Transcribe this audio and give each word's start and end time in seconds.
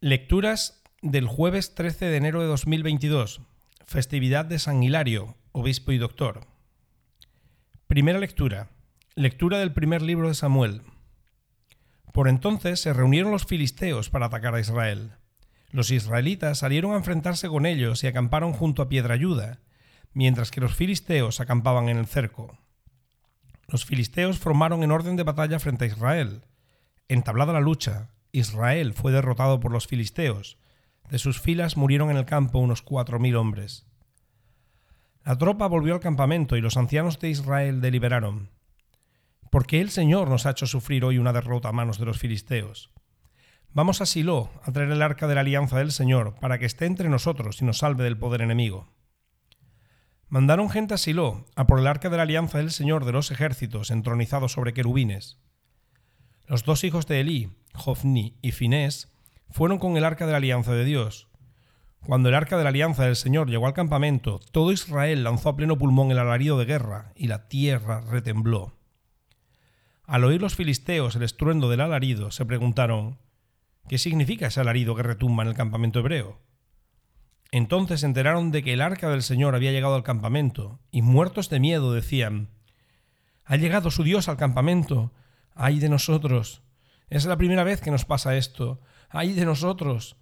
Lecturas 0.00 0.80
del 1.02 1.26
jueves 1.26 1.74
13 1.74 2.04
de 2.04 2.16
enero 2.16 2.40
de 2.40 2.46
2022, 2.46 3.40
festividad 3.84 4.44
de 4.44 4.60
San 4.60 4.80
Hilario, 4.80 5.36
obispo 5.50 5.90
y 5.90 5.98
doctor. 5.98 6.46
Primera 7.88 8.20
lectura. 8.20 8.70
Lectura 9.16 9.58
del 9.58 9.72
primer 9.72 10.02
libro 10.02 10.28
de 10.28 10.36
Samuel. 10.36 10.82
Por 12.12 12.28
entonces 12.28 12.78
se 12.80 12.92
reunieron 12.92 13.32
los 13.32 13.44
filisteos 13.44 14.08
para 14.08 14.26
atacar 14.26 14.54
a 14.54 14.60
Israel. 14.60 15.14
Los 15.72 15.90
israelitas 15.90 16.58
salieron 16.58 16.92
a 16.92 16.98
enfrentarse 16.98 17.48
con 17.48 17.66
ellos 17.66 18.04
y 18.04 18.06
acamparon 18.06 18.52
junto 18.52 18.82
a 18.82 18.88
Piedrayuda, 18.88 19.58
mientras 20.12 20.52
que 20.52 20.60
los 20.60 20.76
filisteos 20.76 21.40
acampaban 21.40 21.88
en 21.88 21.98
el 21.98 22.06
cerco. 22.06 22.56
Los 23.66 23.84
filisteos 23.84 24.38
formaron 24.38 24.84
en 24.84 24.92
orden 24.92 25.16
de 25.16 25.24
batalla 25.24 25.58
frente 25.58 25.86
a 25.86 25.88
Israel. 25.88 26.44
Entablada 27.08 27.52
la 27.52 27.60
lucha, 27.60 28.10
Israel 28.32 28.92
fue 28.92 29.12
derrotado 29.12 29.60
por 29.60 29.72
los 29.72 29.86
filisteos. 29.86 30.58
De 31.10 31.18
sus 31.18 31.40
filas 31.40 31.76
murieron 31.76 32.10
en 32.10 32.16
el 32.16 32.26
campo 32.26 32.58
unos 32.58 32.82
cuatro 32.82 33.18
mil 33.18 33.36
hombres. 33.36 33.86
La 35.24 35.36
tropa 35.36 35.66
volvió 35.66 35.94
al 35.94 36.00
campamento 36.00 36.56
y 36.56 36.60
los 36.60 36.76
ancianos 36.76 37.18
de 37.18 37.30
Israel 37.30 37.80
deliberaron. 37.80 38.50
¿Por 39.50 39.66
qué 39.66 39.80
el 39.80 39.90
Señor 39.90 40.28
nos 40.28 40.46
ha 40.46 40.50
hecho 40.50 40.66
sufrir 40.66 41.04
hoy 41.04 41.18
una 41.18 41.32
derrota 41.32 41.70
a 41.70 41.72
manos 41.72 41.98
de 41.98 42.04
los 42.04 42.18
filisteos? 42.18 42.90
Vamos 43.72 44.00
a 44.00 44.06
Silo 44.06 44.50
a 44.62 44.72
traer 44.72 44.90
el 44.90 45.02
arca 45.02 45.26
de 45.26 45.34
la 45.34 45.42
alianza 45.42 45.78
del 45.78 45.92
Señor 45.92 46.34
para 46.40 46.58
que 46.58 46.66
esté 46.66 46.86
entre 46.86 47.08
nosotros 47.08 47.60
y 47.60 47.64
nos 47.64 47.78
salve 47.78 48.04
del 48.04 48.18
poder 48.18 48.42
enemigo. 48.42 48.88
Mandaron 50.28 50.68
gente 50.68 50.94
a 50.94 50.98
Silo 50.98 51.46
a 51.56 51.66
por 51.66 51.78
el 51.78 51.86
arca 51.86 52.10
de 52.10 52.16
la 52.18 52.24
alianza 52.24 52.58
del 52.58 52.70
Señor 52.70 53.04
de 53.04 53.12
los 53.12 53.30
ejércitos 53.30 53.90
entronizado 53.90 54.48
sobre 54.48 54.74
querubines. 54.74 55.38
Los 56.46 56.64
dos 56.64 56.84
hijos 56.84 57.06
de 57.06 57.20
Elí, 57.20 57.50
Jofni 57.78 58.36
y 58.42 58.52
Finés, 58.52 59.10
fueron 59.50 59.78
con 59.78 59.96
el 59.96 60.04
arca 60.04 60.26
de 60.26 60.32
la 60.32 60.38
alianza 60.38 60.72
de 60.72 60.84
Dios. 60.84 61.28
Cuando 62.06 62.28
el 62.28 62.34
arca 62.34 62.56
de 62.56 62.64
la 62.64 62.70
alianza 62.70 63.04
del 63.04 63.16
Señor 63.16 63.48
llegó 63.48 63.66
al 63.66 63.74
campamento, 63.74 64.40
todo 64.52 64.72
Israel 64.72 65.24
lanzó 65.24 65.48
a 65.48 65.56
pleno 65.56 65.78
pulmón 65.78 66.10
el 66.10 66.18
alarido 66.18 66.58
de 66.58 66.64
guerra, 66.64 67.12
y 67.16 67.26
la 67.26 67.48
tierra 67.48 68.00
retembló. 68.00 68.74
Al 70.04 70.24
oír 70.24 70.40
los 70.40 70.54
filisteos 70.54 71.16
el 71.16 71.22
estruendo 71.22 71.68
del 71.68 71.80
alarido, 71.80 72.30
se 72.30 72.46
preguntaron 72.46 73.18
¿Qué 73.88 73.98
significa 73.98 74.46
ese 74.46 74.60
alarido 74.60 74.94
que 74.94 75.02
retumba 75.02 75.42
en 75.42 75.48
el 75.48 75.54
campamento 75.54 76.00
hebreo? 76.00 76.38
Entonces 77.50 78.00
se 78.00 78.06
enteraron 78.06 78.50
de 78.50 78.62
que 78.62 78.74
el 78.74 78.82
arca 78.82 79.08
del 79.08 79.22
Señor 79.22 79.54
había 79.54 79.72
llegado 79.72 79.94
al 79.94 80.02
campamento, 80.02 80.78
y 80.90 81.00
muertos 81.00 81.48
de 81.48 81.60
miedo 81.60 81.92
decían 81.92 82.50
Ha 83.44 83.56
llegado 83.56 83.90
su 83.90 84.02
Dios 84.02 84.28
al 84.28 84.36
campamento. 84.36 85.12
¡Ay 85.54 85.78
de 85.78 85.88
nosotros! 85.88 86.62
Es 87.10 87.24
la 87.24 87.36
primera 87.36 87.64
vez 87.64 87.80
que 87.80 87.90
nos 87.90 88.04
pasa 88.04 88.36
esto. 88.36 88.80
¡Ay 89.08 89.32
de 89.32 89.44
nosotros! 89.44 90.16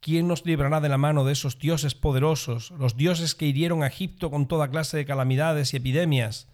¿Quién 0.00 0.26
nos 0.26 0.44
librará 0.44 0.80
de 0.80 0.88
la 0.88 0.98
mano 0.98 1.24
de 1.24 1.32
esos 1.32 1.60
dioses 1.60 1.94
poderosos, 1.94 2.72
los 2.72 2.96
dioses 2.96 3.36
que 3.36 3.46
hirieron 3.46 3.84
a 3.84 3.86
Egipto 3.86 4.32
con 4.32 4.48
toda 4.48 4.68
clase 4.68 4.96
de 4.96 5.04
calamidades 5.04 5.72
y 5.72 5.76
epidemias? 5.76 6.48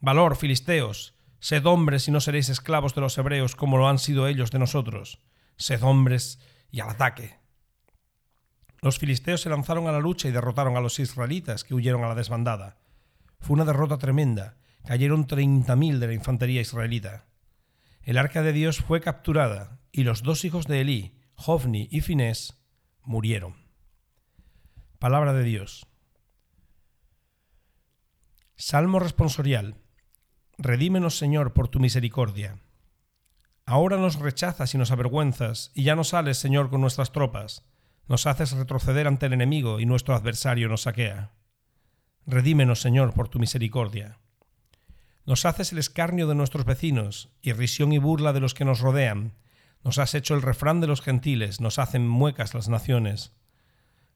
Valor, 0.00 0.36
filisteos, 0.36 1.14
sed 1.38 1.64
hombres 1.64 2.06
y 2.06 2.10
no 2.10 2.20
seréis 2.20 2.50
esclavos 2.50 2.94
de 2.94 3.00
los 3.00 3.16
hebreos 3.16 3.56
como 3.56 3.78
lo 3.78 3.88
han 3.88 3.98
sido 3.98 4.26
ellos 4.26 4.50
de 4.50 4.58
nosotros. 4.58 5.20
Sed 5.56 5.82
hombres 5.82 6.38
y 6.70 6.80
al 6.80 6.90
ataque. 6.90 7.38
Los 8.82 8.98
filisteos 8.98 9.40
se 9.40 9.48
lanzaron 9.48 9.86
a 9.88 9.92
la 9.92 10.00
lucha 10.00 10.28
y 10.28 10.32
derrotaron 10.32 10.76
a 10.76 10.80
los 10.80 10.98
israelitas 10.98 11.64
que 11.64 11.74
huyeron 11.74 12.04
a 12.04 12.08
la 12.08 12.14
desbandada. 12.14 12.78
Fue 13.38 13.54
una 13.54 13.64
derrota 13.64 13.96
tremenda. 13.96 14.58
Cayeron 14.84 15.26
treinta 15.26 15.76
mil 15.76 15.98
de 15.98 16.08
la 16.08 16.14
infantería 16.14 16.60
israelita. 16.60 17.24
El 18.02 18.18
arca 18.18 18.42
de 18.42 18.52
Dios 18.52 18.78
fue 18.78 19.00
capturada 19.00 19.80
y 19.92 20.04
los 20.04 20.22
dos 20.22 20.44
hijos 20.44 20.66
de 20.66 20.80
Elí, 20.80 21.18
Jofni 21.34 21.88
y 21.90 22.00
Finés, 22.00 22.62
murieron. 23.02 23.54
Palabra 24.98 25.32
de 25.32 25.44
Dios. 25.44 25.86
Salmo 28.56 28.98
responsorial. 28.98 29.76
Redímenos, 30.58 31.16
Señor, 31.16 31.52
por 31.54 31.68
tu 31.68 31.80
misericordia. 31.80 32.58
Ahora 33.64 33.96
nos 33.96 34.18
rechazas 34.18 34.74
y 34.74 34.78
nos 34.78 34.90
avergüenzas, 34.90 35.70
y 35.74 35.84
ya 35.84 35.96
no 35.96 36.04
sales, 36.04 36.38
Señor, 36.38 36.70
con 36.70 36.80
nuestras 36.80 37.12
tropas. 37.12 37.64
Nos 38.08 38.26
haces 38.26 38.52
retroceder 38.52 39.06
ante 39.06 39.26
el 39.26 39.32
enemigo 39.32 39.78
y 39.78 39.86
nuestro 39.86 40.14
adversario 40.14 40.68
nos 40.68 40.82
saquea. 40.82 41.32
Redímenos, 42.26 42.80
Señor, 42.80 43.14
por 43.14 43.28
tu 43.28 43.38
misericordia. 43.38 44.18
Nos 45.30 45.44
haces 45.44 45.70
el 45.70 45.78
escarnio 45.78 46.26
de 46.26 46.34
nuestros 46.34 46.64
vecinos, 46.64 47.28
y 47.40 47.52
risión 47.52 47.92
y 47.92 47.98
burla 47.98 48.32
de 48.32 48.40
los 48.40 48.52
que 48.52 48.64
nos 48.64 48.80
rodean, 48.80 49.34
nos 49.84 49.98
has 49.98 50.16
hecho 50.16 50.34
el 50.34 50.42
refrán 50.42 50.80
de 50.80 50.88
los 50.88 51.02
gentiles, 51.02 51.60
nos 51.60 51.78
hacen 51.78 52.08
muecas 52.08 52.52
las 52.52 52.68
naciones. 52.68 53.30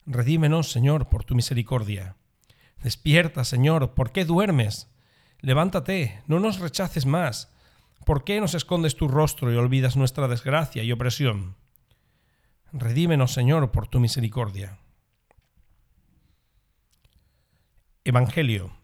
Redímenos, 0.06 0.72
Señor, 0.72 1.08
por 1.08 1.22
tu 1.22 1.36
misericordia. 1.36 2.16
Despierta, 2.82 3.44
Señor, 3.44 3.94
¿por 3.94 4.10
qué 4.10 4.24
duermes? 4.24 4.90
Levántate, 5.38 6.20
no 6.26 6.40
nos 6.40 6.58
rechaces 6.58 7.06
más. 7.06 7.54
¿Por 8.04 8.24
qué 8.24 8.40
nos 8.40 8.54
escondes 8.54 8.96
tu 8.96 9.06
rostro 9.06 9.52
y 9.52 9.56
olvidas 9.56 9.94
nuestra 9.94 10.26
desgracia 10.26 10.82
y 10.82 10.90
opresión? 10.90 11.54
Redímenos, 12.72 13.32
Señor, 13.32 13.70
por 13.70 13.86
tu 13.86 14.00
misericordia. 14.00 14.80
Evangelio. 18.02 18.83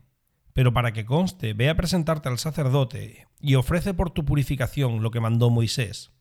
pero 0.53 0.73
para 0.73 0.93
que 0.93 1.05
conste, 1.05 1.53
ve 1.53 1.69
a 1.69 1.75
presentarte 1.75 2.29
al 2.29 2.39
sacerdote 2.39 3.27
y 3.39 3.55
ofrece 3.55 3.93
por 3.93 4.11
tu 4.11 4.25
purificación 4.25 5.01
lo 5.01 5.11
que 5.11 5.19
mandó 5.19 5.49
Moisés 5.49 6.11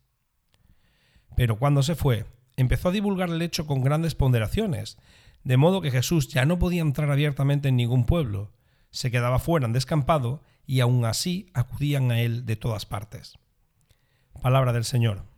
pero 1.36 1.58
cuando 1.58 1.82
se 1.82 1.94
fue, 1.94 2.26
empezó 2.56 2.88
a 2.88 2.92
divulgar 2.92 3.30
el 3.30 3.42
hecho 3.42 3.66
con 3.66 3.82
grandes 3.82 4.14
ponderaciones, 4.14 4.98
de 5.44 5.56
modo 5.56 5.80
que 5.80 5.90
Jesús 5.90 6.28
ya 6.28 6.44
no 6.44 6.58
podía 6.58 6.82
entrar 6.82 7.10
abiertamente 7.10 7.68
en 7.68 7.76
ningún 7.76 8.04
pueblo, 8.04 8.52
se 8.90 9.10
quedaba 9.10 9.38
fuera 9.38 9.66
en 9.66 9.72
descampado 9.72 10.42
y 10.66 10.80
aún 10.80 11.04
así 11.04 11.50
acudían 11.54 12.10
a 12.10 12.20
él 12.20 12.44
de 12.44 12.56
todas 12.56 12.84
partes. 12.84 13.38
Palabra 14.42 14.72
del 14.72 14.84
Señor. 14.84 15.29